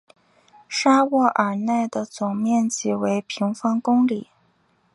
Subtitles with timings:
[0.67, 4.29] 沙沃尔奈的总面积为平方公里。